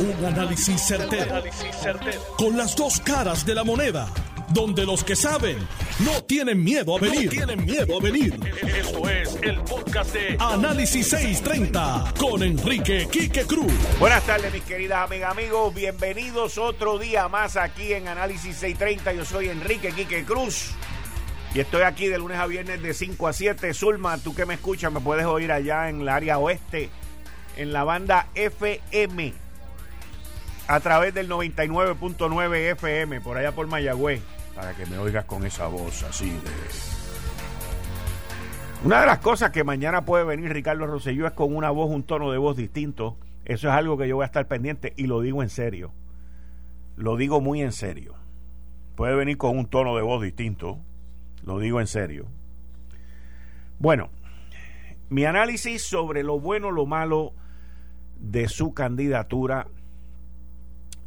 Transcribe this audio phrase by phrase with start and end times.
[0.00, 1.42] Un análisis certero,
[2.36, 4.08] Con las dos caras de la moneda.
[4.50, 5.58] Donde los que saben
[5.98, 7.28] no tienen miedo a venir.
[7.28, 8.38] tienen miedo a venir.
[8.62, 13.72] Esto es el podcast de Análisis 630 con Enrique Quique Cruz.
[13.98, 15.74] Buenas tardes, mis queridas amigas, amigos.
[15.74, 19.12] Bienvenidos otro día más aquí en Análisis 630.
[19.14, 20.70] Yo soy Enrique Quique Cruz.
[21.54, 23.74] Y estoy aquí de lunes a viernes de 5 a 7.
[23.74, 26.88] Zulma, tú que me escuchas, me puedes oír allá en el área oeste,
[27.56, 29.34] en la banda FM,
[30.68, 34.22] a través del 99.9 FM, por allá por Mayagüez,
[34.54, 36.50] para que me oigas con esa voz así de...
[38.84, 42.04] Una de las cosas que mañana puede venir Ricardo Rosselló es con una voz, un
[42.04, 43.16] tono de voz distinto.
[43.44, 45.90] Eso es algo que yo voy a estar pendiente y lo digo en serio.
[46.94, 48.14] Lo digo muy en serio.
[48.94, 50.78] Puede venir con un tono de voz distinto
[51.48, 52.26] lo digo en serio.
[53.78, 54.10] Bueno,
[55.08, 57.32] mi análisis sobre lo bueno, lo malo
[58.20, 59.68] de su candidatura,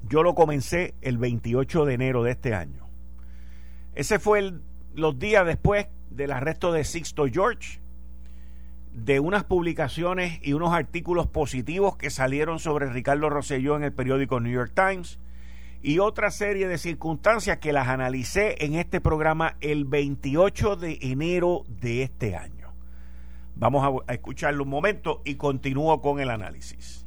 [0.07, 2.87] yo lo comencé el 28 de enero de este año.
[3.95, 4.53] Ese fue
[4.93, 7.79] los días después del arresto de Sixto George,
[8.93, 14.39] de unas publicaciones y unos artículos positivos que salieron sobre Ricardo Rosselló en el periódico
[14.39, 15.19] New York Times
[15.81, 21.63] y otra serie de circunstancias que las analicé en este programa el 28 de enero
[21.67, 22.73] de este año.
[23.55, 27.05] Vamos a, escucharlo un momento y continúo con el análisis.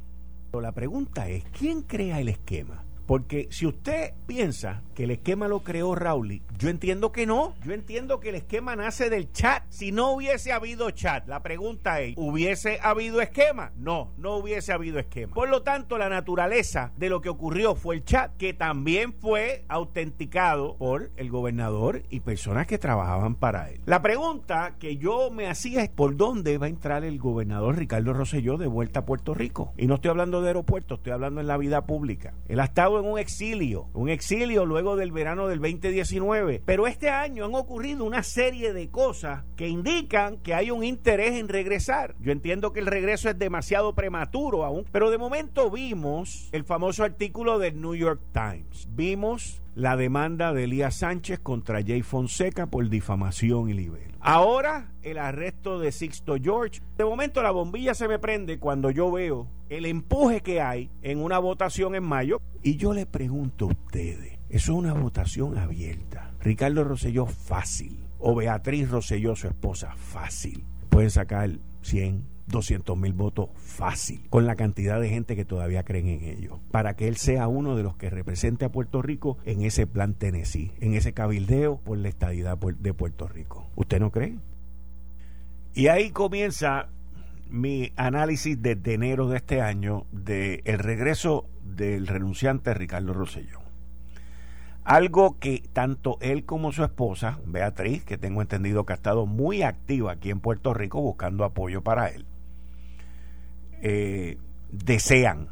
[0.53, 2.85] La pregunta es, ¿quién crea el esquema?
[3.05, 7.53] Porque si usted piensa que el esquema lo creó Rauli, yo entiendo que no.
[7.63, 9.63] Yo entiendo que el esquema nace del chat.
[9.69, 13.71] Si no hubiese habido chat, la pregunta es, ¿hubiese habido esquema?
[13.75, 15.33] No, no hubiese habido esquema.
[15.33, 19.65] Por lo tanto, la naturaleza de lo que ocurrió fue el chat, que también fue
[19.67, 23.81] autenticado por el gobernador y personas que trabajaban para él.
[23.85, 28.13] La pregunta que yo me hacía es, ¿por dónde va a entrar el gobernador Ricardo
[28.13, 29.73] Rosselló de vuelta a Puerto Rico?
[29.77, 32.33] Y no estoy hablando de aeropuertos, estoy hablando en la vida pública.
[32.47, 36.61] Él ha estado en un exilio, un exilio luego del verano del 2019.
[36.65, 41.33] Pero este año han ocurrido una serie de cosas que indican que hay un interés
[41.33, 42.15] en regresar.
[42.19, 47.03] Yo entiendo que el regreso es demasiado prematuro aún, pero de momento vimos el famoso
[47.03, 48.87] artículo del New York Times.
[48.91, 54.15] Vimos la demanda de Elías Sánchez contra Jay Fonseca por difamación y libelo.
[54.21, 56.81] Ahora el arresto de Sixto George.
[56.97, 61.19] De momento la bombilla se me prende cuando yo veo el empuje que hay en
[61.19, 62.41] una votación en mayo.
[62.63, 66.31] Y yo le pregunto a ustedes, eso es una votación abierta.
[66.39, 67.99] Ricardo Rosselló fácil.
[68.17, 70.65] O Beatriz Rosselló, su esposa, fácil.
[70.89, 76.09] Pueden sacar 100, 200 mil votos fácil, con la cantidad de gente que todavía creen
[76.09, 79.63] en ello, para que él sea uno de los que represente a Puerto Rico en
[79.63, 83.67] ese plan Tennessee, en ese cabildeo por la estadidad de Puerto Rico.
[83.75, 84.37] ¿Usted no cree?
[85.73, 86.87] Y ahí comienza
[87.49, 93.59] mi análisis desde enero de este año del el regreso del renunciante Ricardo Rosselló.
[94.83, 99.63] Algo que tanto él como su esposa, Beatriz, que tengo entendido que ha estado muy
[99.63, 102.25] activa aquí en Puerto Rico buscando apoyo para él,
[103.87, 104.39] eh,
[104.71, 105.49] desean.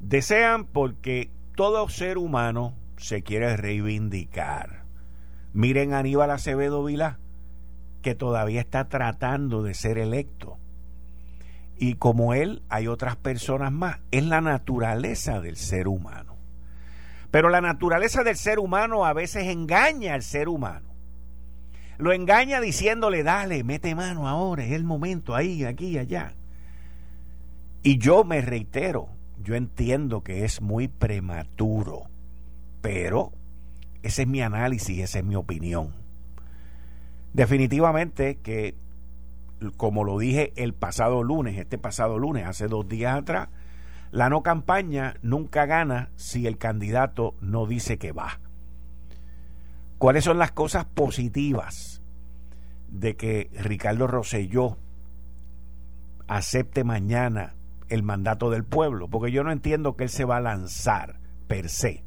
[0.00, 4.84] Desean porque todo ser humano se quiere reivindicar.
[5.52, 7.18] Miren Aníbal Acevedo Vilá,
[8.00, 10.56] que todavía está tratando de ser electo.
[11.76, 13.98] Y como él, hay otras personas más.
[14.10, 16.36] Es la naturaleza del ser humano.
[17.30, 20.94] Pero la naturaleza del ser humano a veces engaña al ser humano.
[21.98, 26.32] Lo engaña diciéndole, dale, mete mano ahora, es el momento, ahí, aquí, allá.
[27.82, 29.08] Y yo me reitero,
[29.42, 32.04] yo entiendo que es muy prematuro,
[32.80, 33.32] pero
[34.02, 35.94] ese es mi análisis, esa es mi opinión.
[37.32, 38.74] Definitivamente que,
[39.76, 43.48] como lo dije el pasado lunes, este pasado lunes, hace dos días atrás,
[44.10, 48.40] la no campaña nunca gana si el candidato no dice que va.
[49.98, 52.00] ¿Cuáles son las cosas positivas
[52.88, 54.78] de que Ricardo Rosselló
[56.26, 57.54] acepte mañana
[57.88, 59.08] el mandato del pueblo?
[59.08, 62.04] Porque yo no entiendo que él se va a lanzar per se,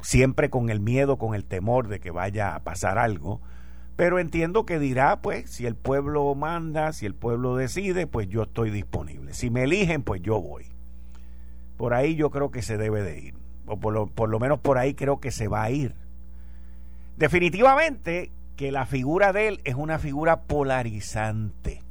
[0.00, 3.40] siempre con el miedo, con el temor de que vaya a pasar algo,
[3.96, 8.44] pero entiendo que dirá, pues, si el pueblo manda, si el pueblo decide, pues yo
[8.44, 9.34] estoy disponible.
[9.34, 10.64] Si me eligen, pues yo voy.
[11.76, 13.34] Por ahí yo creo que se debe de ir.
[13.66, 15.94] O por lo, por lo menos por ahí creo que se va a ir.
[17.18, 21.82] Definitivamente que la figura de él es una figura polarizante.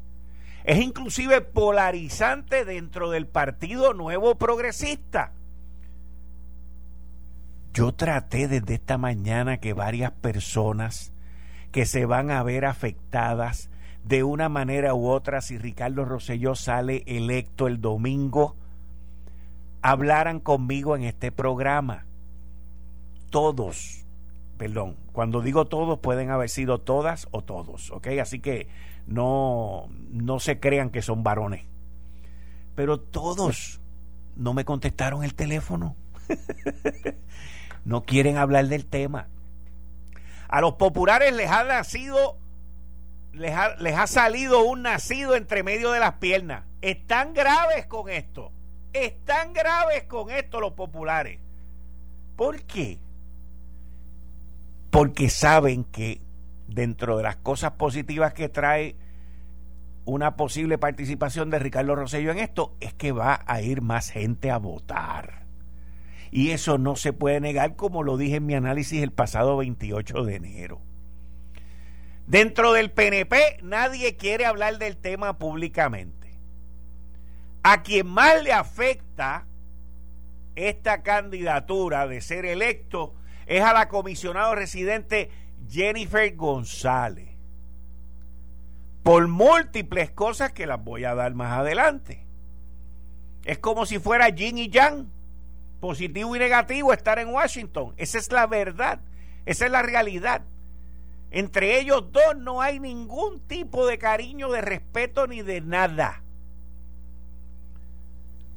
[0.69, 5.31] Es inclusive polarizante dentro del Partido Nuevo Progresista.
[7.74, 11.12] Yo traté desde esta mañana que varias personas
[11.71, 13.71] que se van a ver afectadas
[14.04, 18.56] de una manera u otra si Ricardo Rosselló sale electo el domingo,
[19.81, 22.06] hablaran conmigo en este programa.
[23.31, 24.06] Todos,
[24.60, 28.10] perdón, cuando digo todos pueden haber sido todas o todos, ¿ok?
[28.21, 28.68] Así que
[29.09, 31.65] no, no se crean que son varones.
[32.75, 33.81] Pero todos
[34.35, 35.95] no me contestaron el teléfono.
[37.85, 39.27] no quieren hablar del tema.
[40.47, 42.38] A los populares les ha nacido,
[43.33, 46.65] les ha, les ha salido un nacido entre medio de las piernas.
[46.81, 48.51] Están graves con esto.
[48.94, 51.39] Están graves con esto los populares.
[52.35, 53.00] ¿Por qué?
[54.91, 56.21] Porque saben que
[56.69, 58.95] dentro de las cosas positivas que trae
[60.06, 64.50] una posible participación de Ricardo Rosello en esto es que va a ir más gente
[64.50, 65.44] a votar.
[66.31, 70.24] Y eso no se puede negar como lo dije en mi análisis el pasado 28
[70.24, 70.81] de enero.
[72.27, 76.19] Dentro del PNP nadie quiere hablar del tema públicamente.
[77.63, 79.45] A quien más le afecta
[80.56, 83.13] esta candidatura de ser electo
[83.45, 85.30] es a la comisionada residente
[85.69, 87.30] Jennifer González.
[89.04, 92.25] Por múltiples cosas que las voy a dar más adelante.
[93.45, 95.07] Es como si fuera Jin y Yang
[95.80, 97.94] positivo y negativo estar en Washington.
[97.98, 99.00] Esa es la verdad,
[99.45, 100.42] esa es la realidad.
[101.31, 106.24] Entre ellos dos no hay ningún tipo de cariño, de respeto ni de nada.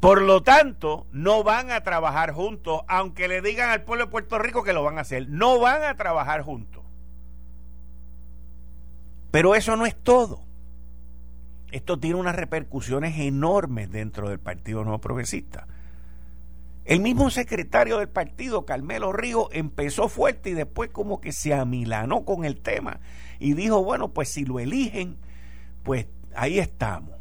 [0.01, 4.39] Por lo tanto, no van a trabajar juntos, aunque le digan al pueblo de Puerto
[4.39, 5.29] Rico que lo van a hacer.
[5.29, 6.82] No van a trabajar juntos.
[9.33, 10.45] Pero eso no es todo.
[11.73, 15.67] Esto tiene unas repercusiones enormes dentro del Partido Nuevo Progresista.
[16.85, 22.25] El mismo secretario del partido, Carmelo Río, empezó fuerte y después como que se amilanó
[22.25, 23.01] con el tema
[23.39, 25.17] y dijo, bueno, pues si lo eligen,
[25.83, 27.15] pues ahí estamos.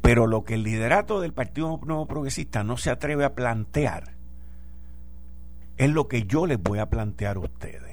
[0.00, 4.14] Pero lo que el liderato del Partido Nuevo Progresista no se atreve a plantear
[5.76, 7.83] es lo que yo les voy a plantear a ustedes.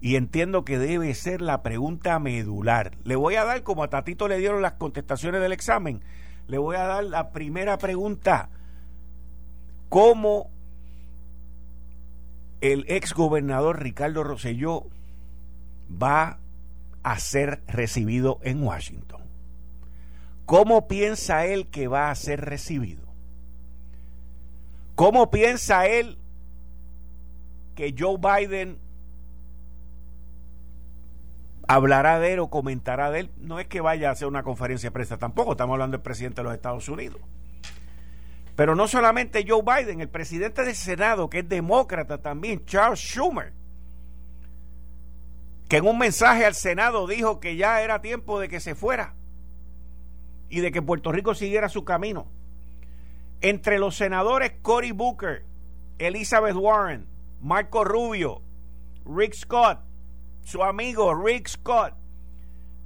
[0.00, 2.96] Y entiendo que debe ser la pregunta medular.
[3.04, 6.02] Le voy a dar, como a Tatito le dieron las contestaciones del examen,
[6.48, 8.50] le voy a dar la primera pregunta.
[9.88, 10.50] ¿Cómo
[12.60, 14.86] el ex gobernador Ricardo Rosselló
[15.90, 16.38] va
[17.02, 19.22] a ser recibido en Washington?
[20.44, 23.02] ¿Cómo piensa él que va a ser recibido?
[24.94, 26.18] ¿Cómo piensa él
[27.74, 28.78] que Joe Biden
[31.66, 33.30] hablará de él o comentará de él.
[33.38, 36.40] No es que vaya a hacer una conferencia de prensa tampoco, estamos hablando del presidente
[36.40, 37.20] de los Estados Unidos.
[38.54, 43.52] Pero no solamente Joe Biden, el presidente del Senado, que es demócrata también, Charles Schumer,
[45.68, 49.14] que en un mensaje al Senado dijo que ya era tiempo de que se fuera
[50.48, 52.28] y de que Puerto Rico siguiera su camino.
[53.42, 55.44] Entre los senadores Cory Booker,
[55.98, 57.06] Elizabeth Warren,
[57.42, 58.40] Marco Rubio,
[59.04, 59.80] Rick Scott,
[60.46, 61.92] su amigo Rick Scott,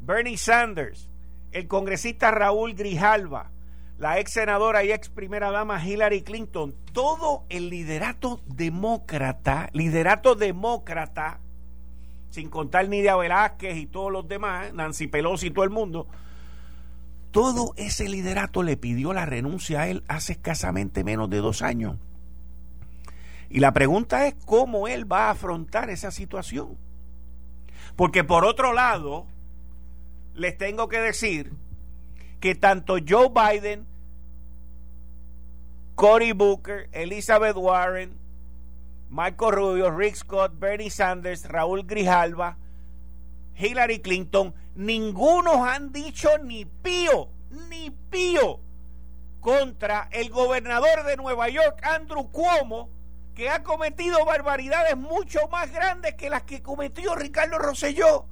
[0.01, 1.11] Bernie Sanders,
[1.53, 3.51] el congresista Raúl Grijalva,
[3.99, 11.39] la ex senadora y ex primera dama Hillary Clinton, todo el liderato demócrata, liderato demócrata,
[12.31, 16.07] sin contar Nidia Velázquez y todos los demás, Nancy Pelosi y todo el mundo,
[17.31, 21.99] todo ese liderato le pidió la renuncia a él hace escasamente menos de dos años.
[23.51, 26.79] Y la pregunta es cómo él va a afrontar esa situación.
[27.97, 29.27] Porque por otro lado,
[30.35, 31.53] les tengo que decir
[32.41, 33.87] que tanto Joe Biden,
[35.95, 38.19] Cory Booker, Elizabeth Warren,
[39.11, 42.57] Michael Rubio, Rick Scott, Bernie Sanders, Raúl Grijalva,
[43.57, 47.29] Hillary Clinton, ninguno han dicho ni pío,
[47.69, 48.61] ni pío
[49.41, 52.89] contra el gobernador de Nueva York, Andrew Cuomo,
[53.35, 58.27] que ha cometido barbaridades mucho más grandes que las que cometió Ricardo Rosselló.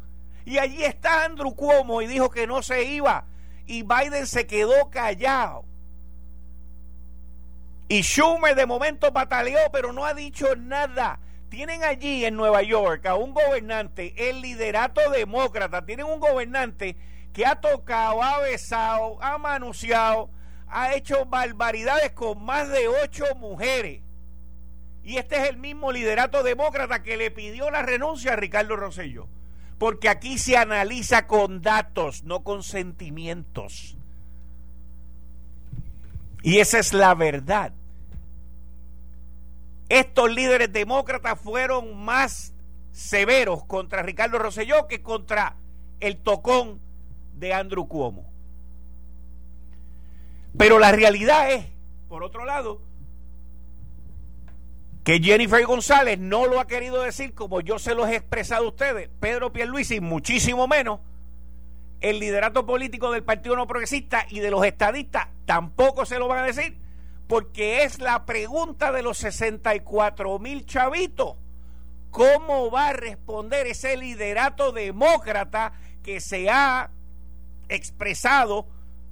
[0.44, 3.26] Y allí está Andrew Cuomo y dijo que no se iba.
[3.66, 5.64] Y Biden se quedó callado.
[7.88, 11.20] Y Schumer de momento pataleó, pero no ha dicho nada.
[11.48, 16.96] Tienen allí en Nueva York a un gobernante, el liderato demócrata, tienen un gobernante
[17.32, 20.28] que ha tocado, ha besado, ha manuseado,
[20.66, 24.02] ha hecho barbaridades con más de ocho mujeres
[25.08, 29.26] y este es el mismo liderato demócrata que le pidió la renuncia a Ricardo Rosello.
[29.78, 33.96] Porque aquí se analiza con datos, no con sentimientos.
[36.42, 37.72] Y esa es la verdad.
[39.88, 42.52] Estos líderes demócratas fueron más
[42.92, 45.56] severos contra Ricardo Rosselló que contra
[46.00, 46.80] el tocón
[47.32, 48.30] de Andrew Cuomo.
[50.58, 51.64] Pero la realidad es,
[52.10, 52.82] por otro lado,
[55.08, 58.68] que Jennifer González no lo ha querido decir como yo se los he expresado a
[58.68, 61.00] ustedes, Pedro Pierluisi muchísimo menos,
[62.02, 66.40] el liderato político del Partido No Progresista y de los estadistas tampoco se lo van
[66.40, 66.76] a decir,
[67.26, 71.36] porque es la pregunta de los 64 mil chavitos.
[72.10, 75.72] ¿Cómo va a responder ese liderato demócrata
[76.02, 76.90] que se ha
[77.70, 78.66] expresado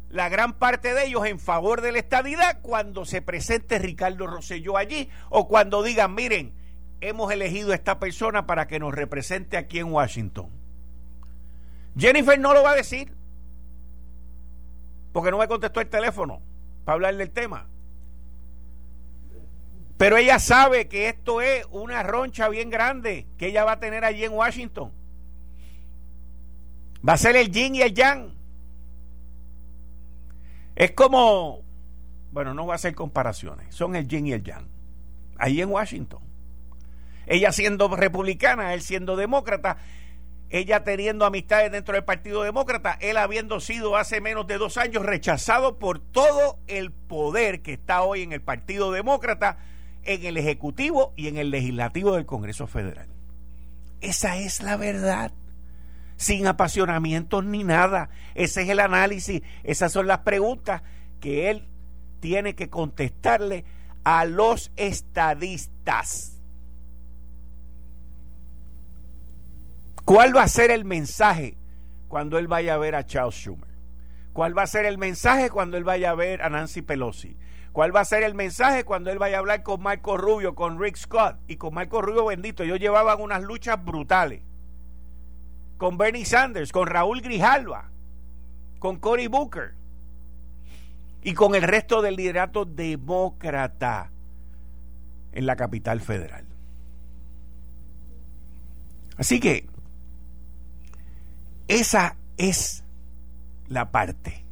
[0.08, 4.76] la gran parte de ellos en favor de la estadidad cuando se presente Ricardo Rosselló
[4.76, 6.54] allí o cuando digan, miren,
[7.00, 10.50] hemos elegido a esta persona para que nos represente aquí en Washington.
[11.96, 13.12] Jennifer no lo va a decir
[15.12, 16.42] porque no me contestó el teléfono
[16.84, 17.66] para hablar del tema.
[19.96, 24.04] Pero ella sabe que esto es una roncha bien grande que ella va a tener
[24.04, 24.92] allí en Washington.
[27.06, 28.35] Va a ser el yin y el yang.
[30.76, 31.62] Es como,
[32.30, 34.68] bueno, no voy a hacer comparaciones, son el yin y el yang.
[35.38, 36.20] Ahí en Washington.
[37.26, 39.78] Ella siendo republicana, él siendo demócrata,
[40.48, 45.04] ella teniendo amistades dentro del Partido Demócrata, él habiendo sido hace menos de dos años
[45.04, 49.58] rechazado por todo el poder que está hoy en el Partido Demócrata,
[50.04, 53.08] en el Ejecutivo y en el Legislativo del Congreso Federal.
[54.00, 55.32] Esa es la verdad
[56.16, 58.08] sin apasionamientos ni nada.
[58.34, 60.82] Ese es el análisis, esas son las preguntas
[61.20, 61.68] que él
[62.20, 63.64] tiene que contestarle
[64.04, 66.40] a los estadistas.
[70.04, 71.56] ¿Cuál va a ser el mensaje
[72.08, 73.68] cuando él vaya a ver a Charles Schumer?
[74.32, 77.36] ¿Cuál va a ser el mensaje cuando él vaya a ver a Nancy Pelosi?
[77.72, 80.80] ¿Cuál va a ser el mensaje cuando él vaya a hablar con Marco Rubio, con
[80.80, 82.62] Rick Scott y con Marco Rubio bendito?
[82.62, 84.42] Ellos llevaban unas luchas brutales
[85.78, 87.90] con Bernie Sanders, con Raúl Grijalva,
[88.78, 89.74] con Cory Booker
[91.22, 94.10] y con el resto del liderato demócrata
[95.32, 96.44] en la capital federal.
[99.16, 99.66] Así que
[101.68, 102.84] esa es
[103.68, 104.44] la parte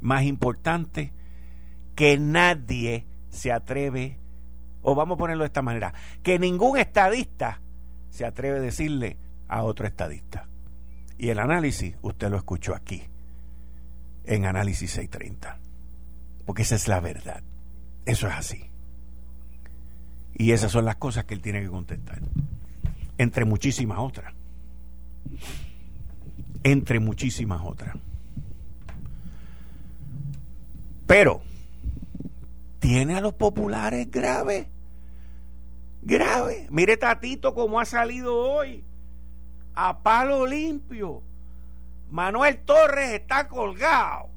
[0.00, 1.12] más importante
[1.94, 4.18] que nadie se atreve,
[4.82, 5.92] o vamos a ponerlo de esta manera,
[6.22, 7.60] que ningún estadista
[8.10, 9.16] se atreve a decirle
[9.48, 10.46] a otro estadista.
[11.16, 13.02] Y el análisis, usted lo escuchó aquí,
[14.24, 15.58] en Análisis 630.
[16.46, 17.42] Porque esa es la verdad.
[18.06, 18.70] Eso es así.
[20.34, 22.20] Y esas son las cosas que él tiene que contestar.
[23.16, 24.32] Entre muchísimas otras.
[26.62, 27.96] Entre muchísimas otras.
[31.06, 31.42] Pero,
[32.78, 34.66] ¿tiene a los populares graves?
[36.02, 36.68] Grave.
[36.70, 38.84] Mire Tatito cómo ha salido hoy
[39.80, 41.22] a palo limpio.
[42.10, 44.28] Manuel Torres está colgado.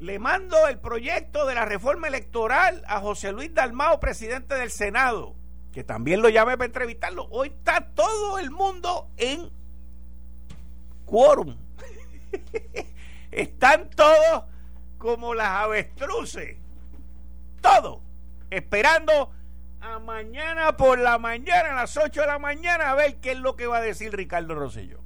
[0.00, 5.36] Le mando el proyecto de la reforma electoral a José Luis Dalmao, presidente del Senado,
[5.72, 7.28] que también lo llame para entrevistarlo.
[7.30, 9.48] Hoy está todo el mundo en
[11.04, 11.56] quórum.
[13.30, 14.44] Están todos
[14.98, 16.56] como las avestruces.
[17.60, 18.00] Todos
[18.50, 19.30] esperando
[19.80, 23.38] a mañana por la mañana, a las 8 de la mañana, a ver qué es
[23.38, 25.00] lo que va a decir Ricardo Rosselló.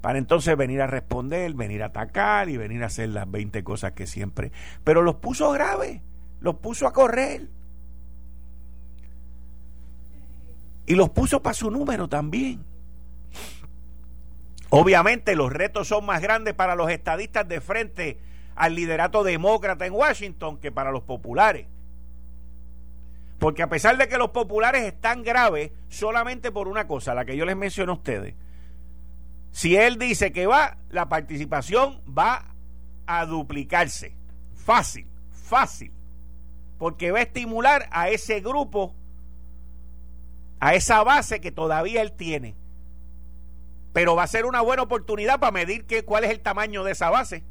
[0.00, 3.92] Para entonces venir a responder, venir a atacar y venir a hacer las 20 cosas
[3.92, 4.52] que siempre.
[4.84, 6.00] Pero los puso graves,
[6.40, 7.48] los puso a correr.
[10.86, 12.64] Y los puso para su número también.
[14.70, 18.18] Obviamente los retos son más grandes para los estadistas de frente
[18.54, 21.66] al liderato demócrata en Washington que para los populares.
[23.38, 27.36] Porque a pesar de que los populares están graves, solamente por una cosa, la que
[27.36, 28.34] yo les menciono a ustedes.
[29.50, 32.54] Si él dice que va, la participación va
[33.06, 34.14] a duplicarse.
[34.54, 35.92] Fácil, fácil.
[36.78, 38.94] Porque va a estimular a ese grupo,
[40.60, 42.54] a esa base que todavía él tiene.
[43.92, 46.92] Pero va a ser una buena oportunidad para medir qué cuál es el tamaño de
[46.92, 47.44] esa base.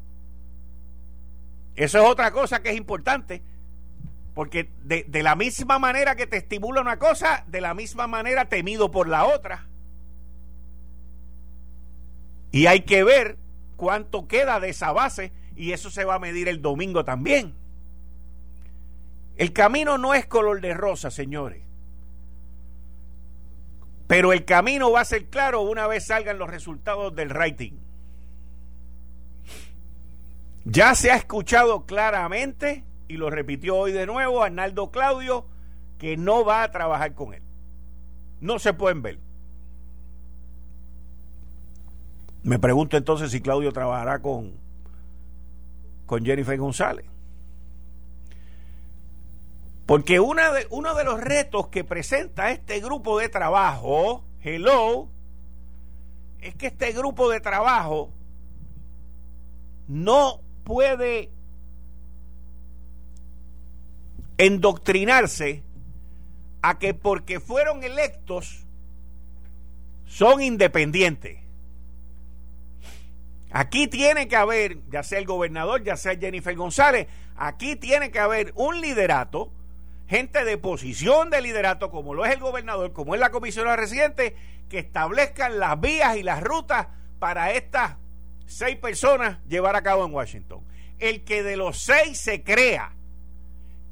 [1.74, 3.42] Eso es otra cosa que es importante
[4.36, 8.62] porque de, la misma manera que te estimula una cosa, de la misma manera te
[8.62, 9.66] mido por la otra.
[12.52, 13.38] Y hay que ver
[13.76, 17.54] cuánto queda de esa base y eso se va a medir el domingo también.
[19.38, 21.62] El camino no es color de rosa, señores.
[24.06, 27.72] Pero el camino va a ser claro una vez salgan los resultados del rating.
[30.66, 35.46] Ya se ha escuchado claramente y lo repitió hoy de nuevo Arnaldo Claudio,
[35.98, 37.42] que no va a trabajar con él.
[38.40, 39.18] No se pueden ver.
[42.42, 44.66] Me pregunto entonces si Claudio trabajará con
[46.06, 47.04] con Jennifer González.
[49.84, 55.08] Porque una de, uno de los retos que presenta este grupo de trabajo, hello,
[56.40, 58.10] es que este grupo de trabajo
[59.86, 61.30] no puede
[64.38, 65.62] endoctrinarse
[66.62, 68.66] a que porque fueron electos
[70.06, 71.38] son independientes.
[73.50, 78.18] Aquí tiene que haber, ya sea el gobernador, ya sea Jennifer González, aquí tiene que
[78.18, 79.52] haber un liderato,
[80.08, 84.36] gente de posición de liderato, como lo es el gobernador, como es la comisionada residente,
[84.68, 86.88] que establezcan las vías y las rutas
[87.18, 87.96] para estas
[88.46, 90.64] seis personas llevar a cabo en Washington.
[90.98, 92.92] El que de los seis se crea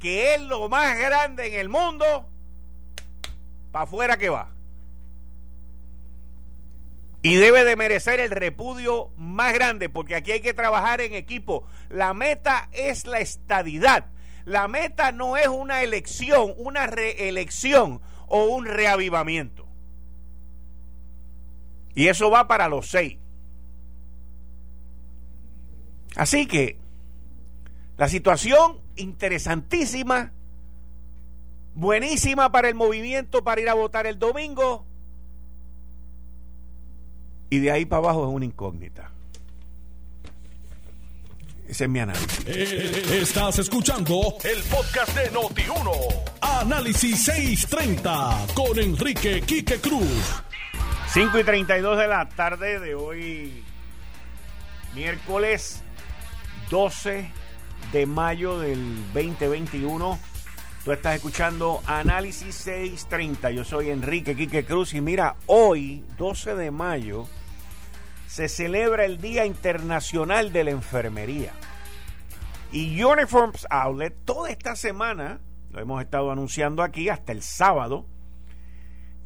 [0.04, 2.28] que es lo más grande en el mundo,
[3.72, 4.50] para afuera que va.
[7.22, 11.66] Y debe de merecer el repudio más grande, porque aquí hay que trabajar en equipo.
[11.88, 14.04] La meta es la estadidad.
[14.44, 19.66] La meta no es una elección, una reelección o un reavivamiento.
[21.94, 23.16] Y eso va para los seis.
[26.14, 26.76] Así que
[27.96, 30.32] la situación interesantísima,
[31.74, 34.84] buenísima para el movimiento para ir a votar el domingo.
[37.50, 39.10] Y de ahí para abajo es una incógnita.
[41.68, 42.44] Ese es mi análisis.
[42.46, 45.90] Eh, estás escuchando el podcast de Noti1.
[46.40, 50.42] Análisis 630 con Enrique Quique Cruz.
[51.08, 53.62] 5 y 32 de la tarde de hoy,
[54.94, 55.80] miércoles
[56.70, 57.30] 12
[57.92, 60.18] de mayo del 2021.
[60.84, 63.50] Tú estás escuchando Análisis 630.
[63.50, 67.26] Yo soy Enrique Quique Cruz y mira, hoy, 12 de mayo,
[68.26, 71.52] se celebra el Día Internacional de la Enfermería.
[72.70, 78.06] Y Uniforms Outlet, toda esta semana, lo hemos estado anunciando aquí hasta el sábado,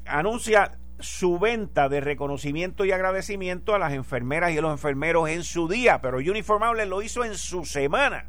[0.07, 5.45] anuncia su venta de reconocimiento y agradecimiento a las enfermeras y a los enfermeros en
[5.45, 8.27] su día, pero Uniform Outlet lo hizo en su semana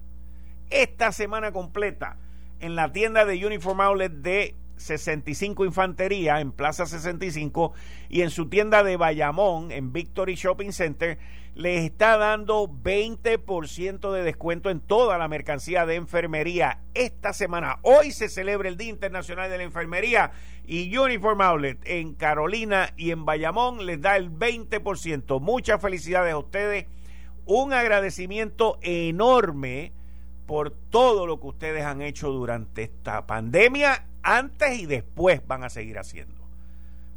[0.70, 2.18] esta semana completa
[2.60, 7.74] en la tienda de Uniform Outlet de 65 Infantería en Plaza 65
[8.10, 11.18] y en su tienda de Bayamón en Victory Shopping Center
[11.56, 17.80] les está dando 20% de descuento en toda la mercancía de enfermería esta semana.
[17.82, 20.32] Hoy se celebra el Día Internacional de la Enfermería
[20.66, 25.42] y Uniform Outlet en Carolina y en Bayamón les da el 20%.
[25.42, 26.86] Muchas felicidades a ustedes.
[27.46, 29.92] Un agradecimiento enorme
[30.50, 35.70] por todo lo que ustedes han hecho durante esta pandemia, antes y después van a
[35.70, 36.44] seguir haciendo.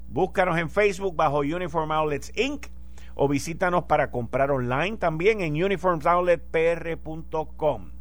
[0.09, 2.67] Búscanos en Facebook bajo Uniform Outlets Inc.
[3.15, 7.93] o visítanos para comprar online también en uniformsoutletpr.com.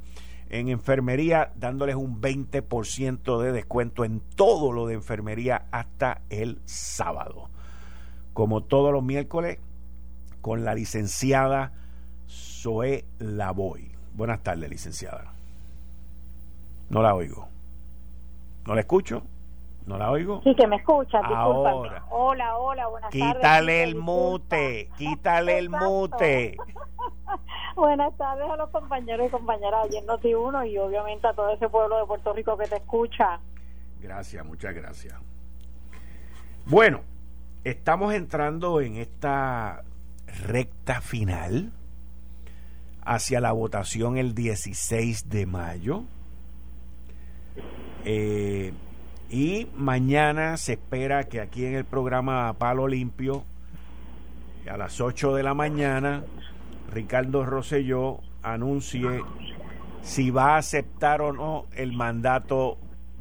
[0.51, 7.51] en enfermería, dándoles un 20% de descuento en todo lo de enfermería hasta el sábado.
[8.33, 9.59] Como todos los miércoles,
[10.41, 11.73] con la licenciada
[12.29, 13.93] Zoe Lavoy.
[14.15, 15.33] Buenas tardes, licenciada.
[16.89, 17.49] No la oigo.
[18.67, 19.23] ¿No la escucho?
[19.89, 20.43] ¿No la oigo?
[20.45, 22.05] Sí, que me escucha, Ahora.
[22.11, 23.37] Hola, hola, buenas tardes.
[23.37, 26.59] Quítale el mute, quítale el mute.
[27.75, 31.71] buenas tardes a los compañeros y compañeras de Noti 1 y obviamente a todo ese
[31.71, 33.41] pueblo de Puerto Rico que te escucha.
[34.03, 35.15] Gracias, muchas gracias.
[36.67, 37.01] Bueno,
[37.65, 39.85] estamos entrando en esta
[40.47, 41.73] recta final
[43.07, 46.03] hacia la votación el 16 de mayo.
[48.05, 48.75] Eh,
[49.31, 53.45] y mañana se espera que aquí en el programa Palo Limpio,
[54.71, 56.25] a las 8 de la mañana,
[56.93, 59.23] Ricardo Rosselló anuncie
[60.03, 62.79] si va a aceptar o no el mandato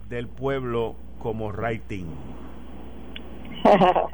[0.08, 2.06] del pueblo como rating.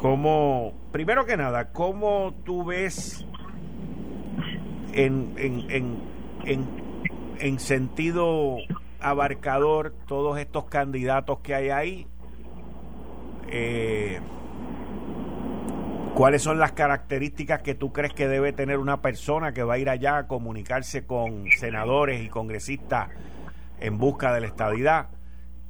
[0.00, 3.24] Como, primero que nada, ¿cómo tú ves
[4.92, 5.96] en, en, en,
[6.44, 6.66] en,
[7.40, 8.58] en sentido
[9.10, 12.06] abarcador todos estos candidatos que hay ahí.
[13.48, 14.20] Eh,
[16.14, 19.78] ¿Cuáles son las características que tú crees que debe tener una persona que va a
[19.78, 23.10] ir allá a comunicarse con senadores y congresistas
[23.80, 25.08] en busca de la estadidad?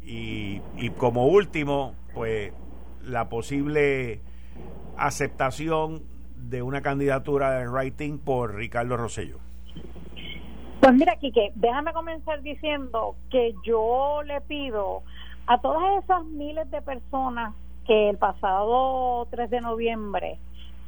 [0.03, 0.61] Y,
[0.96, 2.53] como último, pues
[3.03, 4.20] la posible
[4.96, 6.05] aceptación
[6.37, 9.45] de una candidatura de writing por Ricardo Rosselló?
[10.80, 15.02] Pues mira, Quique, déjame comenzar diciendo que yo le pido
[15.46, 17.54] a todas esas miles de personas
[17.86, 20.38] que el pasado 3 de noviembre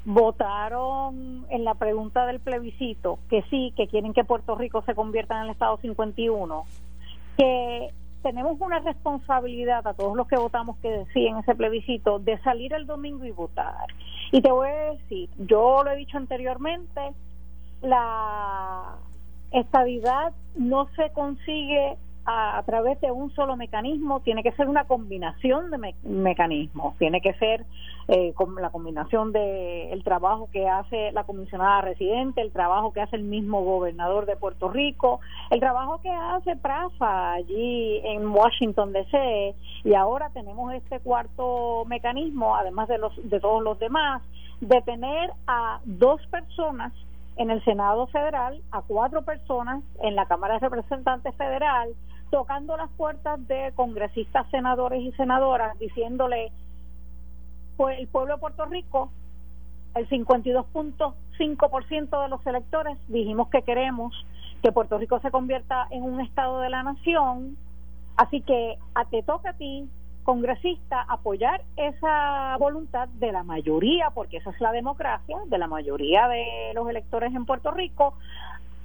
[0.05, 5.37] votaron en la pregunta del plebiscito que sí, que quieren que Puerto Rico se convierta
[5.37, 6.64] en el Estado 51,
[7.37, 7.90] que
[8.22, 12.72] tenemos una responsabilidad a todos los que votamos que sí en ese plebiscito de salir
[12.72, 13.87] el domingo y votar.
[14.33, 17.01] Y te voy a decir, yo lo he dicho anteriormente,
[17.83, 18.96] la
[19.53, 21.97] estabilidad no se consigue
[22.31, 27.33] a, través de un solo mecanismo, tiene que ser una combinación de mecanismos, tiene que
[27.35, 27.65] ser
[28.09, 33.17] eh, la combinación de el trabajo que hace la comisionada residente, el trabajo que hace
[33.17, 39.55] el mismo gobernador de Puerto Rico, el trabajo que hace Prafa allí en Washington DC
[39.85, 44.23] y ahora tenemos este cuarto mecanismo, además de los de todos los demás,
[44.61, 46.93] de tener a dos personas
[47.38, 51.94] en el Senado Federal, a cuatro personas en la Cámara de Representantes Federal,
[52.31, 56.53] tocando las puertas de congresistas, senadores y senadoras, diciéndole,
[57.77, 59.11] pues el pueblo de Puerto Rico,
[59.94, 64.12] el 52.5% de los electores dijimos que queremos
[64.62, 67.57] que Puerto Rico se convierta en un estado de la nación,
[68.16, 69.88] así que a te toca a ti
[70.29, 76.29] congresista apoyar esa voluntad de la mayoría, porque esa es la democracia, de la mayoría
[76.29, 78.12] de los electores en Puerto Rico,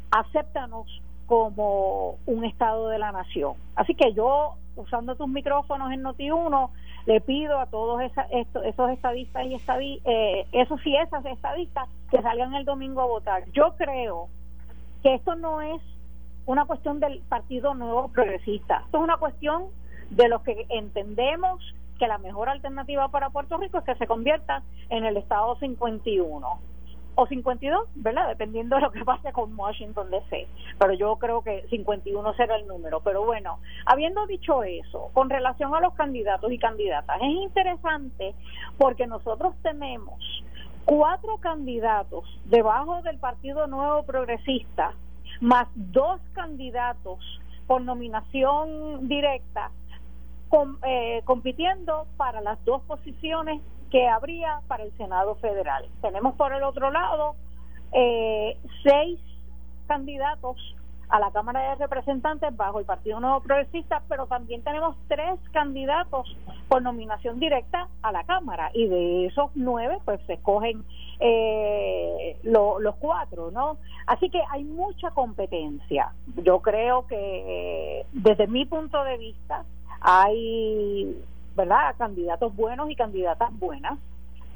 [0.10, 0.88] acéptanos
[1.26, 3.56] como un Estado de la Nación.
[3.76, 6.70] Así que yo, usando tus micrófonos en Noti1,
[7.08, 12.54] le pido a todos esos estadistas y estadistas, eh, esos y esas estadistas que salgan
[12.54, 13.44] el domingo a votar.
[13.52, 14.30] Yo creo
[15.02, 15.82] que esto no es
[16.46, 19.64] una cuestión del Partido Nuevo Progresista, esto es una cuestión
[20.10, 21.62] de los que entendemos
[22.00, 26.60] que la mejor alternativa para Puerto Rico es que se convierta en el Estado 51
[27.16, 28.28] o 52, ¿verdad?
[28.28, 30.48] Dependiendo de lo que pase con Washington DC.
[30.80, 33.02] Pero yo creo que 51 será el número.
[33.02, 38.34] Pero bueno, habiendo dicho eso, con relación a los candidatos y candidatas, es interesante
[38.78, 40.20] porque nosotros tenemos
[40.86, 44.94] cuatro candidatos debajo del Partido Nuevo Progresista,
[45.40, 47.20] más dos candidatos
[47.68, 49.72] por nominación directa
[50.84, 55.86] eh, compitiendo para las dos posiciones que habría para el Senado Federal.
[56.02, 57.36] Tenemos por el otro lado
[57.92, 59.20] eh, seis
[59.88, 60.58] candidatos
[61.10, 66.36] a la Cámara de Representantes bajo el Partido Nuevo Progresista, pero también tenemos tres candidatos
[66.68, 70.84] por nominación directa a la Cámara y de esos nueve pues se escogen
[71.20, 73.78] eh, los cuatro, ¿no?
[74.08, 76.14] Así que hay mucha competencia.
[76.44, 79.66] Yo creo que desde mi punto de vista
[80.04, 81.18] hay,
[81.56, 83.98] ¿verdad?, candidatos buenos y candidatas buenas,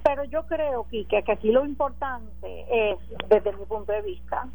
[0.03, 2.97] pero yo creo que, que aquí lo importante es,
[3.29, 4.47] desde mi punto de vista,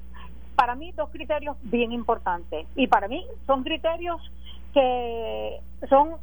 [0.55, 4.20] para mí dos criterios bien importantes, y para mí son criterios
[4.74, 6.16] que son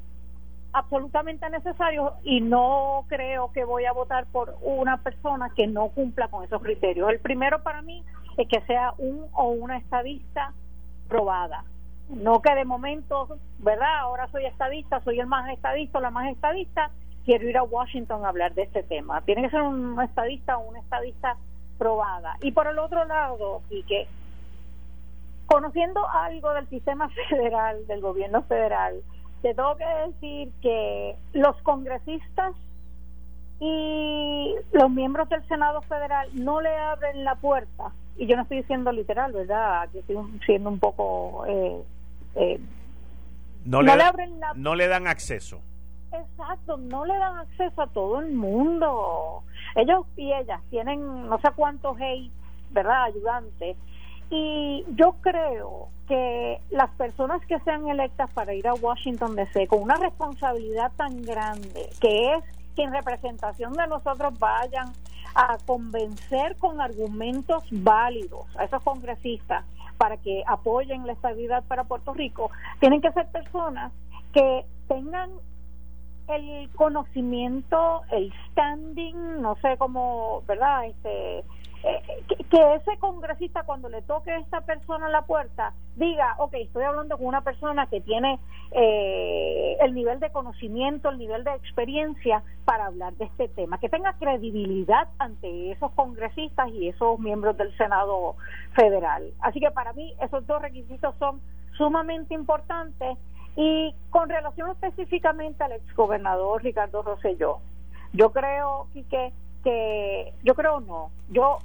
[0.71, 6.27] absolutamente necesarios y no creo que voy a votar por una persona que no cumpla
[6.27, 7.09] con esos criterios.
[7.09, 8.03] El primero para mí
[8.37, 10.53] es que sea un o una estadista
[11.07, 11.63] probada,
[12.09, 13.99] no que de momento, ¿verdad?
[13.99, 16.91] Ahora soy estadista, soy el más estadista, la más estadista,
[17.25, 19.21] quiero ir a Washington a hablar de este tema.
[19.21, 21.37] Tiene que ser un estadista o una estadista
[21.77, 22.37] probada.
[22.41, 24.07] Y por el otro lado, y que
[25.45, 29.01] conociendo algo del sistema federal, del gobierno federal,
[29.41, 32.53] te tengo que decir que los congresistas
[33.59, 38.57] y los miembros del Senado federal no le abren la puerta, y yo no estoy
[38.57, 39.87] diciendo literal, ¿verdad?
[39.91, 41.81] Que estoy siendo un poco eh,
[42.35, 42.59] eh,
[43.65, 43.93] no, le,
[44.55, 45.61] no le dan acceso.
[46.11, 49.43] Exacto, no le dan acceso a todo el mundo.
[49.75, 52.31] Ellos y ellas tienen no sé cuántos hate,
[52.71, 53.03] ¿verdad?
[53.03, 53.77] Ayudantes.
[54.31, 59.83] Y yo creo que las personas que sean electas para ir a Washington DC con
[59.83, 62.43] una responsabilidad tan grande, que es
[62.75, 64.91] que en representación de nosotros vayan
[65.35, 69.63] a convencer con argumentos válidos a esos congresistas
[69.99, 73.91] para que apoyen la estabilidad para Puerto Rico, tienen que ser personas
[74.31, 75.29] que tengan
[76.29, 80.85] el conocimiento, el standing, no sé cómo, ¿verdad?
[80.85, 81.43] Este,
[81.81, 86.83] que, ese congresista cuando le toque a esta persona en la puerta diga, ok, estoy
[86.83, 88.39] hablando con una persona que tiene
[88.71, 93.89] eh, el nivel de conocimiento, el nivel de experiencia para hablar de este tema, que
[93.89, 98.35] tenga credibilidad ante esos congresistas y esos miembros del Senado
[98.73, 99.31] federal.
[99.41, 101.41] Así que para mí esos dos requisitos son
[101.77, 103.17] sumamente importantes
[103.55, 107.59] y con relación específicamente al exgobernador Ricardo Rosselló,
[108.13, 109.31] yo creo que
[109.63, 111.59] que yo creo no, yo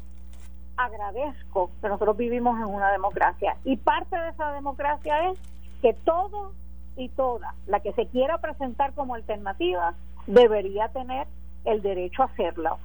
[0.76, 5.38] agradezco que nosotros vivimos en una democracia y parte de esa democracia es
[5.82, 6.52] que todo
[6.96, 9.94] y toda la que se quiera presentar como alternativa
[10.26, 11.26] debería tener
[11.64, 12.78] el derecho a hacerlo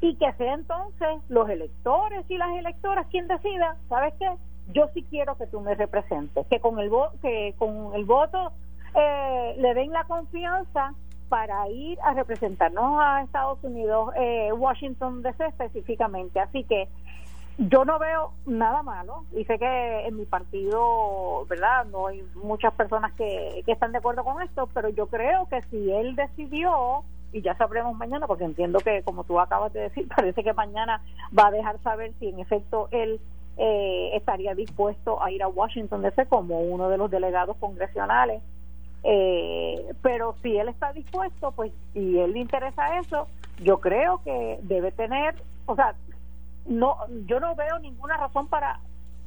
[0.00, 4.30] y que sea entonces los electores y las electoras quien decida, ¿sabes qué?
[4.72, 6.90] Yo sí quiero que tú me representes, que con el
[7.22, 8.52] que con el voto
[8.94, 10.92] eh, le den la confianza
[11.28, 16.40] para ir a representarnos a Estados Unidos, eh, Washington DC específicamente.
[16.40, 16.88] Así que
[17.58, 21.86] yo no veo nada malo y sé que en mi partido, ¿verdad?
[21.86, 25.62] No hay muchas personas que, que están de acuerdo con esto, pero yo creo que
[25.70, 30.08] si él decidió, y ya sabremos mañana, porque entiendo que como tú acabas de decir,
[30.16, 31.00] parece que mañana
[31.36, 33.20] va a dejar saber si en efecto él
[33.56, 38.42] eh, estaría dispuesto a ir a Washington DC como uno de los delegados congresionales.
[39.02, 43.28] Eh, pero si él está dispuesto, pues si él le interesa eso,
[43.62, 45.34] yo creo que debe tener,
[45.66, 45.94] o sea,
[46.68, 48.80] no yo no veo ninguna razón para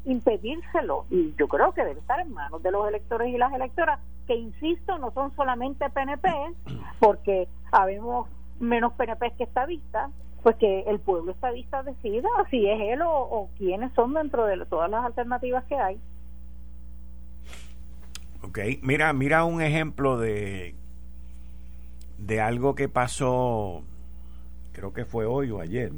[0.06, 4.00] impedírselo y yo creo que debe estar en manos de los electores y las electoras
[4.28, 6.30] que insisto no son solamente PNP
[7.00, 8.28] porque habemos
[8.60, 10.12] menos PNP que estadistas
[10.44, 14.66] pues que el pueblo estadista decida si es él o, o quiénes son dentro de
[14.66, 16.00] todas las alternativas que hay.
[18.42, 20.76] Ok, mira, mira un ejemplo de
[22.20, 23.82] de algo que pasó
[24.74, 25.92] creo que fue hoy o ayer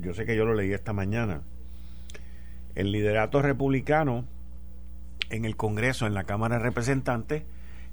[0.00, 1.42] yo sé que yo lo leí esta mañana,
[2.74, 4.24] el liderato republicano
[5.30, 7.42] en el Congreso, en la Cámara de Representantes,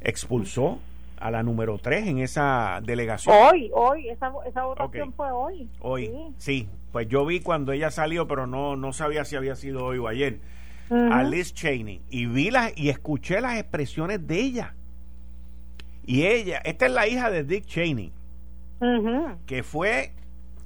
[0.02, 0.80] expulsó
[1.18, 3.36] a la número 3 en esa delegación.
[3.36, 5.70] Hoy, hoy, esa, esa votación fue hoy.
[5.80, 6.68] Hoy, sí.
[6.92, 10.08] Pues yo vi cuando ella salió, pero no, no sabía si había sido hoy o
[10.08, 10.40] ayer,
[10.90, 12.02] a Liz Cheney.
[12.10, 14.76] Y vi las, y escuché las expresiones de ella.
[16.06, 18.12] Y ella, esta es la hija de Dick Cheney,
[19.46, 20.12] que fue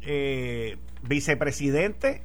[0.02, 2.24] eh, vicepresidente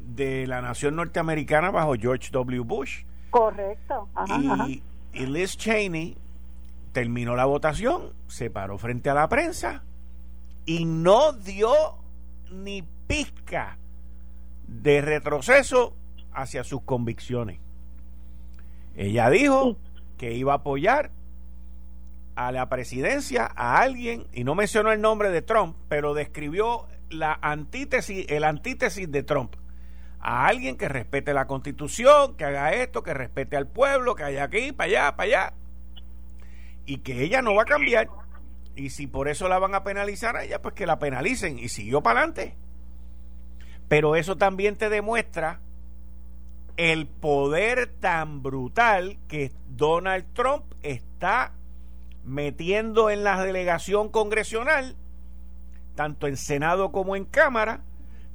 [0.00, 2.60] de la nación norteamericana bajo George W.
[2.60, 3.04] Bush.
[3.30, 4.08] Correcto.
[5.12, 6.16] y, Liz Cheney
[6.92, 9.82] terminó la votación, se paró frente a la prensa
[10.66, 11.72] y no dio
[12.50, 13.78] ni pizca
[14.66, 15.94] de retroceso
[16.32, 17.58] hacia sus convicciones.
[18.96, 19.76] Ella dijo
[20.18, 21.10] que iba a apoyar
[22.36, 27.38] a la presidencia a alguien, y no mencionó el nombre de Trump, pero describió la
[27.40, 29.54] antítesis, el antítesis de Trump.
[30.20, 34.44] A alguien que respete la constitución, que haga esto, que respete al pueblo, que haya
[34.44, 35.52] aquí, para allá, para allá.
[36.86, 38.08] Y que ella no va a cambiar.
[38.74, 41.58] Y si por eso la van a penalizar a ella, pues que la penalicen.
[41.58, 42.56] Y siguió para adelante.
[43.88, 45.60] Pero eso también te demuestra
[46.76, 51.52] el poder tan brutal que Donald Trump está
[52.24, 54.96] metiendo en la delegación congresional
[55.94, 57.80] tanto en Senado como en Cámara,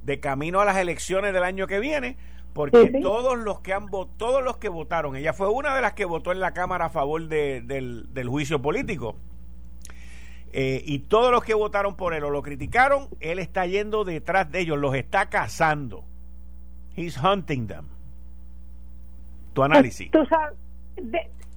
[0.02, 2.16] de camino a las elecciones del año que viene,
[2.52, 6.04] porque todos los que han todos los que votaron, ella fue una de las que
[6.04, 9.16] votó en la Cámara a favor del, juicio político.
[10.52, 14.50] Eh, y todos los que votaron por él o lo criticaron, él está yendo detrás
[14.50, 16.04] de ellos, los está cazando.
[16.96, 17.86] He's hunting them.
[19.52, 20.10] Tu análisis.
[20.10, 20.58] Tú sabes,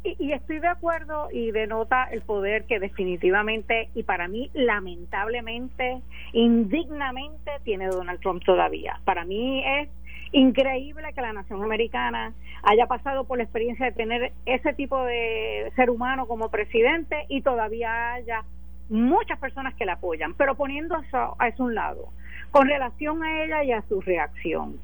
[0.03, 6.01] y, estoy de acuerdo y denota el poder que definitivamente y para mí lamentablemente,
[6.33, 8.99] indignamente tiene Donald Trump todavía.
[9.05, 9.89] Para mí es
[10.33, 15.71] increíble que la nación americana haya pasado por la experiencia de tener ese tipo de
[15.75, 18.43] ser humano como presidente y todavía haya
[18.89, 22.09] muchas personas que la apoyan, pero poniendo eso a eso un lado,
[22.51, 24.77] con relación a ella y a su reacción.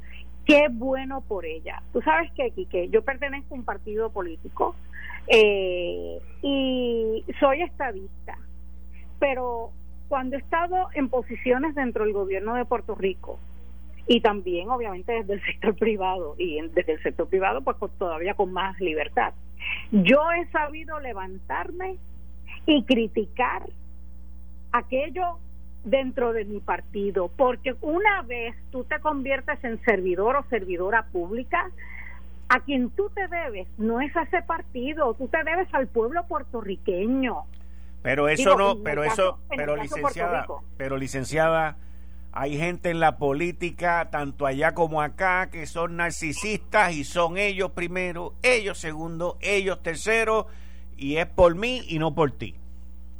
[0.46, 1.84] Qué bueno por ella.
[1.94, 4.76] Tú sabes que, que yo pertenezco a un partido político
[5.30, 8.38] eh, y soy estadista,
[9.20, 9.72] pero
[10.08, 13.40] cuando he estado en posiciones dentro del gobierno de Puerto Rico
[14.08, 18.52] y también obviamente desde el sector privado y desde el sector privado pues todavía con
[18.52, 19.34] más libertad,
[19.92, 21.98] yo he sabido levantarme
[22.66, 23.64] y criticar
[24.72, 25.38] aquello
[25.84, 31.72] dentro de mi partido, porque una vez tú te conviertes en servidor o servidora pública,
[32.50, 36.26] a quien tú te debes no es a ese partido, tú te debes al pueblo
[36.28, 37.46] puertorriqueño.
[38.02, 41.78] Pero eso no, pero eso, pero licenciada, pero licenciada,
[42.32, 47.72] hay gente en la política, tanto allá como acá, que son narcisistas y son ellos
[47.72, 50.48] primero, ellos segundo, ellos tercero,
[50.98, 52.56] y es por mí y no por ti.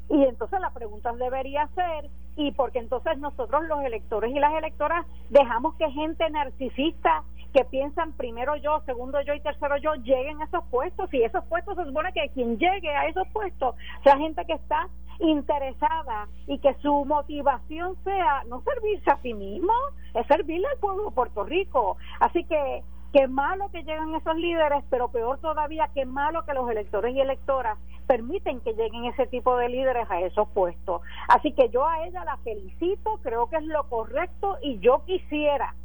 [0.10, 5.06] Y entonces la pregunta debería ser, ¿y porque entonces nosotros los electores y las electoras
[5.30, 10.46] dejamos que gente narcisista que piensan primero yo, segundo yo y tercero yo lleguen a
[10.46, 14.46] esos puestos y esos puestos se supone que quien llegue a esos puestos sea gente
[14.46, 14.88] que está
[15.20, 19.74] interesada y que su motivación sea no servirse a sí mismo,
[20.14, 21.98] es servirle al pueblo de Puerto Rico.
[22.20, 26.70] Así que qué malo que llegan esos líderes, pero peor todavía, qué malo que los
[26.70, 31.02] electores y electoras permiten que lleguen ese tipo de líderes a esos puestos.
[31.28, 35.76] Así que yo a ella la felicito, creo que es lo correcto y yo quisiera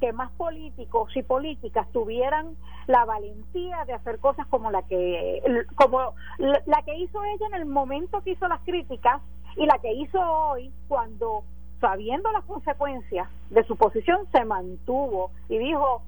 [0.00, 2.56] que más políticos y políticas tuvieran
[2.86, 5.42] la valentía de hacer cosas como la que
[5.74, 9.20] como la que hizo ella en el momento que hizo las críticas
[9.56, 11.42] y la que hizo hoy cuando
[11.80, 16.02] sabiendo las consecuencias de su posición se mantuvo y dijo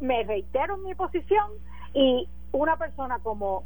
[0.00, 1.46] me reitero en mi posición
[1.94, 3.64] y una persona como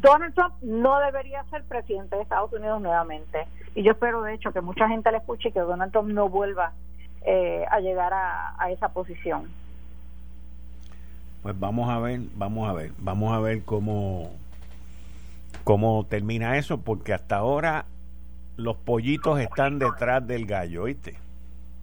[0.00, 3.46] Donald Trump no debería ser presidente de Estados Unidos nuevamente.
[3.74, 6.28] Y yo espero, de hecho, que mucha gente le escuche y que Donald Trump no
[6.28, 6.72] vuelva
[7.24, 9.50] eh, a llegar a, a, esa posición.
[11.42, 14.30] Pues vamos a ver, vamos a ver, vamos a ver cómo,
[15.64, 17.84] cómo termina eso, porque hasta ahora
[18.56, 21.16] los pollitos están detrás del gallo, ¿oíste?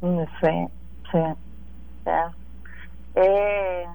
[0.01, 0.67] Mm, sí,
[1.11, 1.19] sí.
[3.15, 3.85] Eh,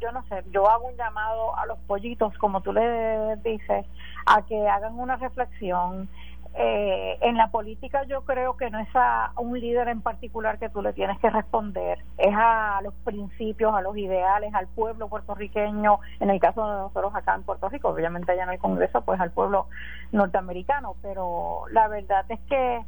[0.00, 3.86] yo no sé, yo hago un llamado a los pollitos, como tú le dices,
[4.26, 6.08] a que hagan una reflexión.
[6.58, 10.70] Eh, en la política yo creo que no es a un líder en particular que
[10.70, 15.98] tú le tienes que responder, es a los principios, a los ideales, al pueblo puertorriqueño,
[16.18, 19.20] en el caso de nosotros acá en Puerto Rico, obviamente allá no hay Congreso, pues
[19.20, 19.66] al pueblo
[20.12, 22.80] norteamericano, pero la verdad es que,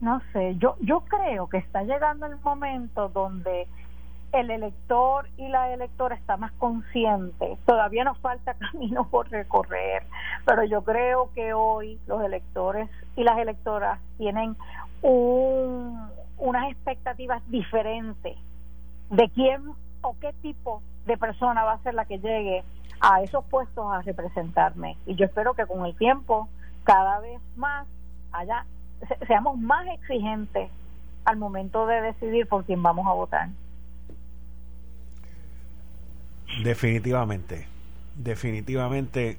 [0.00, 3.68] no sé, yo, yo creo que está llegando el momento donde
[4.32, 7.58] el elector y la electora está más consciente.
[7.66, 10.04] Todavía nos falta camino por recorrer,
[10.44, 14.56] pero yo creo que hoy los electores y las electoras tienen
[15.02, 18.36] unas expectativas diferentes
[19.10, 19.62] de quién
[20.02, 22.62] o qué tipo de persona va a ser la que llegue
[23.00, 24.96] a esos puestos a representarme.
[25.06, 26.48] Y yo espero que con el tiempo
[26.84, 27.86] cada vez más
[28.32, 28.64] allá
[29.26, 30.70] seamos más exigentes
[31.24, 33.48] al momento de decidir por quién vamos a votar.
[36.58, 37.66] Definitivamente,
[38.16, 39.38] definitivamente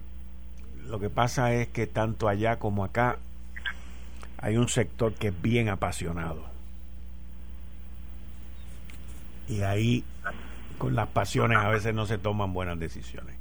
[0.87, 3.17] lo que pasa es que tanto allá como acá
[4.37, 6.43] hay un sector que es bien apasionado.
[9.47, 10.03] Y ahí
[10.77, 13.40] con las pasiones a veces no se toman buenas decisiones.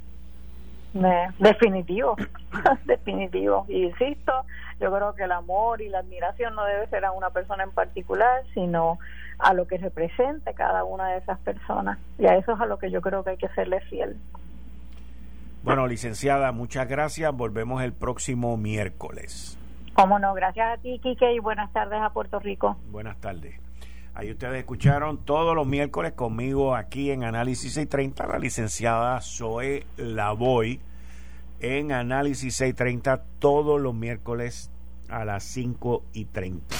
[0.93, 2.15] Definitivo,
[2.85, 3.65] definitivo.
[3.69, 4.33] Y insisto,
[4.79, 7.71] yo creo que el amor y la admiración no debe ser a una persona en
[7.71, 8.99] particular, sino
[9.39, 11.97] a lo que represente cada una de esas personas.
[12.19, 14.17] Y a eso es a lo que yo creo que hay que serle fiel.
[15.63, 17.31] Bueno, licenciada, muchas gracias.
[17.33, 19.57] Volvemos el próximo miércoles.
[19.93, 22.77] Cómo no, gracias a ti, Quique, y buenas tardes a Puerto Rico.
[22.89, 23.55] Buenas tardes.
[24.13, 30.81] Ahí ustedes escucharon todos los miércoles conmigo aquí en Análisis 630 la licenciada Zoe Lavoy
[31.61, 34.69] en Análisis 630 todos los miércoles
[35.09, 36.75] a las 5 y 30.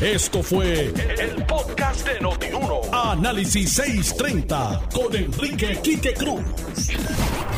[0.00, 2.80] Esto fue el, podcast de Notiuno.
[2.92, 6.42] Análisis 630 con Enrique Quique Cruz.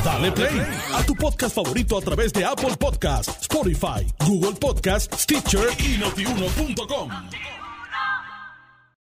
[0.04, 0.60] Dale play
[0.94, 7.10] a tu podcast favorito a través de Apple Podcasts, Spotify, Google Podcasts, Stitcher y notiuno.com.